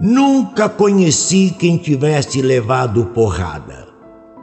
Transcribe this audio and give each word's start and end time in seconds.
Nunca 0.00 0.68
conheci 0.68 1.52
quem 1.58 1.76
tivesse 1.76 2.40
levado 2.40 3.06
porrada. 3.06 3.88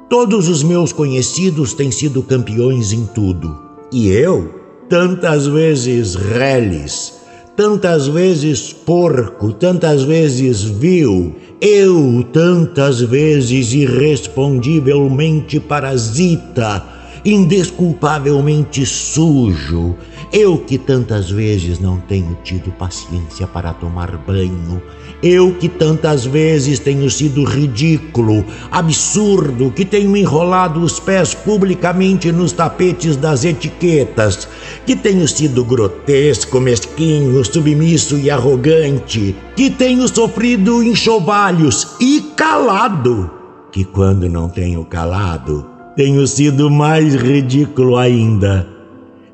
Todos 0.09 0.49
os 0.49 0.61
meus 0.61 0.91
conhecidos 0.91 1.73
têm 1.73 1.89
sido 1.91 2.21
campeões 2.21 2.91
em 2.91 3.05
tudo. 3.05 3.57
E 3.89 4.09
eu, 4.09 4.53
tantas 4.89 5.47
vezes 5.47 6.15
reles, 6.15 7.13
tantas 7.55 8.05
vezes 8.05 8.73
porco, 8.73 9.53
tantas 9.53 10.03
vezes 10.03 10.61
vil, 10.61 11.33
eu 11.61 12.25
tantas 12.33 12.99
vezes 12.99 13.71
irrespondivelmente 13.71 15.57
parasita, 15.61 16.83
indesculpavelmente 17.23 18.85
sujo, 18.85 19.95
eu 20.31 20.57
que 20.57 20.77
tantas 20.77 21.29
vezes 21.29 21.79
não 21.79 21.97
tenho 21.97 22.37
tido 22.43 22.71
paciência 22.71 23.47
para 23.47 23.73
tomar 23.73 24.17
banho, 24.17 24.81
eu 25.21 25.53
que 25.53 25.69
tantas 25.69 26.25
vezes 26.25 26.79
tenho 26.79 27.09
sido 27.09 27.43
ridículo, 27.43 28.43
absurdo, 28.71 29.71
que 29.71 29.85
tenho 29.85 30.15
enrolado 30.15 30.81
os 30.81 30.99
pés 30.99 31.33
publicamente 31.33 32.31
nos 32.31 32.51
tapetes 32.51 33.15
das 33.15 33.45
etiquetas, 33.45 34.47
que 34.85 34.95
tenho 34.95 35.27
sido 35.27 35.63
grotesco, 35.63 36.59
mesquinho, 36.59 37.43
submisso 37.45 38.17
e 38.17 38.29
arrogante, 38.29 39.35
que 39.55 39.69
tenho 39.69 40.07
sofrido 40.07 40.83
enxovalhos 40.83 41.95
e 41.99 42.21
calado, 42.35 43.31
que 43.71 43.85
quando 43.85 44.27
não 44.29 44.49
tenho 44.49 44.83
calado, 44.85 45.65
tenho 45.95 46.25
sido 46.27 46.69
mais 46.69 47.15
ridículo 47.15 47.97
ainda 47.97 48.74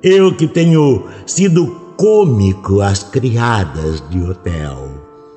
eu 0.03 0.33
que 0.33 0.47
tenho 0.47 1.03
sido 1.27 1.67
cômico 1.95 2.81
às 2.81 3.03
criadas 3.03 4.03
de 4.09 4.19
hotel. 4.23 4.89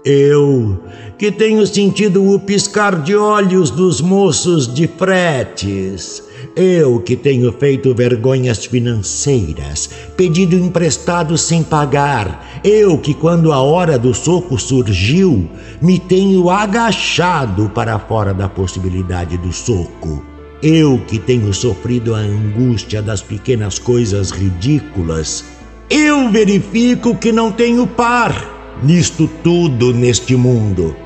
Eu 0.04 0.80
que 1.18 1.30
tenho 1.30 1.66
sentido 1.66 2.32
o 2.32 2.38
piscar 2.38 3.02
de 3.02 3.14
olhos 3.14 3.70
dos 3.70 4.00
moços 4.00 4.72
de 4.72 4.86
fretes. 4.86 6.22
Eu 6.56 7.00
que 7.00 7.16
tenho 7.16 7.52
feito 7.52 7.94
vergonhas 7.94 8.64
financeiras, 8.64 9.90
pedido 10.16 10.56
emprestado 10.56 11.36
sem 11.36 11.62
pagar. 11.62 12.60
Eu 12.62 12.98
que, 12.98 13.14
quando 13.14 13.52
a 13.52 13.60
hora 13.60 13.98
do 13.98 14.14
soco 14.14 14.58
surgiu, 14.58 15.48
me 15.80 15.98
tenho 15.98 16.48
agachado 16.50 17.70
para 17.70 17.98
fora 17.98 18.32
da 18.32 18.48
possibilidade 18.48 19.36
do 19.38 19.52
soco 19.52 20.33
eu 20.64 20.98
que 21.06 21.18
tenho 21.18 21.52
sofrido 21.52 22.14
a 22.14 22.20
angústia 22.20 23.02
das 23.02 23.20
pequenas 23.20 23.78
coisas 23.78 24.30
ridículas, 24.30 25.44
eu 25.90 26.30
verifico 26.30 27.14
que 27.14 27.30
não 27.30 27.52
tenho 27.52 27.86
par 27.86 28.80
nisto 28.82 29.28
tudo 29.42 29.92
neste 29.92 30.34
mundo. 30.34 30.96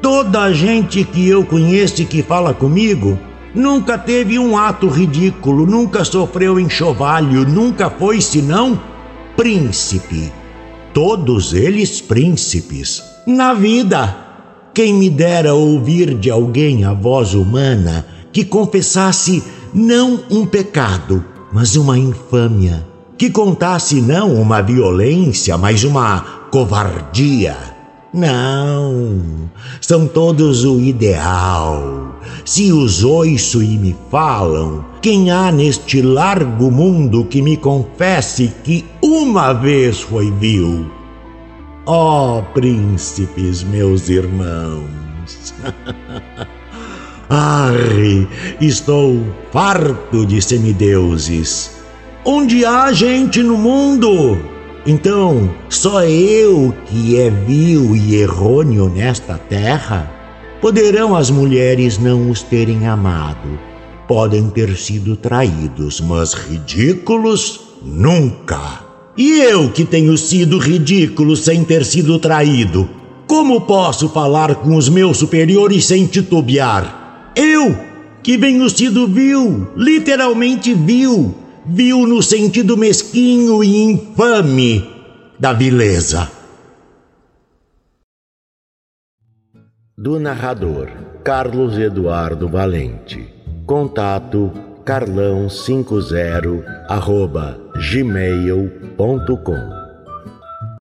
Toda 0.00 0.42
a 0.42 0.52
gente 0.52 1.02
que 1.02 1.28
eu 1.28 1.44
conheço 1.44 2.00
e 2.00 2.04
que 2.04 2.22
fala 2.22 2.54
comigo 2.54 3.18
nunca 3.52 3.98
teve 3.98 4.38
um 4.38 4.56
ato 4.56 4.86
ridículo, 4.86 5.66
nunca 5.66 6.04
sofreu 6.04 6.60
enxovalho, 6.60 7.44
nunca 7.44 7.90
foi 7.90 8.20
senão 8.20 8.80
príncipe. 9.36 10.32
Todos 10.94 11.52
eles 11.52 12.00
príncipes. 12.00 13.02
Na 13.26 13.52
vida, 13.52 14.16
quem 14.72 14.94
me 14.94 15.10
dera 15.10 15.54
ouvir 15.54 16.14
de 16.14 16.30
alguém 16.30 16.84
a 16.84 16.92
voz 16.92 17.34
humana 17.34 18.06
que 18.38 18.44
confessasse 18.44 19.42
não 19.74 20.20
um 20.30 20.46
pecado, 20.46 21.24
mas 21.52 21.74
uma 21.74 21.98
infâmia, 21.98 22.86
que 23.16 23.30
contasse 23.30 24.00
não 24.00 24.32
uma 24.40 24.62
violência, 24.62 25.58
mas 25.58 25.82
uma 25.82 26.20
covardia. 26.48 27.56
Não, 28.14 29.50
são 29.80 30.06
todos 30.06 30.64
o 30.64 30.78
ideal. 30.78 32.16
Se 32.44 32.72
os 32.72 33.02
ouço 33.02 33.60
e 33.60 33.76
me 33.76 33.96
falam, 34.08 34.84
quem 35.02 35.32
há 35.32 35.50
neste 35.50 36.00
largo 36.00 36.70
mundo 36.70 37.24
que 37.24 37.42
me 37.42 37.56
confesse 37.56 38.52
que 38.62 38.84
uma 39.02 39.52
vez 39.52 40.00
foi 40.00 40.30
vil? 40.30 40.88
Ó 41.86 42.38
oh, 42.38 42.42
príncipes, 42.54 43.64
meus 43.64 44.08
irmãos! 44.08 45.52
Ai, 47.30 48.26
estou 48.58 49.22
farto 49.52 50.24
de 50.24 50.40
semideuses. 50.40 51.72
Onde 52.24 52.64
há 52.64 52.90
gente 52.90 53.42
no 53.42 53.58
mundo? 53.58 54.38
Então, 54.86 55.50
só 55.68 56.02
eu 56.04 56.74
que 56.86 57.18
é 57.18 57.28
vil 57.28 57.94
e 57.94 58.14
errôneo 58.14 58.88
nesta 58.88 59.36
terra? 59.36 60.10
Poderão 60.62 61.14
as 61.14 61.28
mulheres 61.30 61.98
não 61.98 62.30
os 62.30 62.42
terem 62.42 62.86
amado, 62.86 63.58
podem 64.08 64.48
ter 64.48 64.74
sido 64.78 65.14
traídos, 65.14 66.00
mas 66.00 66.32
ridículos 66.32 67.60
nunca. 67.82 68.58
E 69.18 69.40
eu 69.40 69.70
que 69.70 69.84
tenho 69.84 70.16
sido 70.16 70.56
ridículo 70.56 71.36
sem 71.36 71.62
ter 71.62 71.84
sido 71.84 72.18
traído, 72.18 72.88
como 73.26 73.60
posso 73.60 74.08
falar 74.08 74.54
com 74.54 74.74
os 74.74 74.88
meus 74.88 75.18
superiores 75.18 75.84
sem 75.84 76.06
titubear? 76.06 77.07
Eu, 77.40 77.72
que 78.20 78.36
venho 78.36 78.68
sido 78.68 79.06
vil, 79.06 79.68
literalmente 79.76 80.74
vil, 80.74 81.32
vil 81.64 82.04
no 82.04 82.20
sentido 82.20 82.76
mesquinho 82.76 83.62
e 83.62 83.76
infame 83.76 84.90
da 85.38 85.52
vileza. 85.52 86.28
Do 89.96 90.18
narrador 90.18 90.88
Carlos 91.22 91.78
Eduardo 91.78 92.48
Valente. 92.48 93.32
Contato 93.64 94.52
carlão50 94.84 96.64
arroba 96.88 97.56
gmail.com 97.76 99.87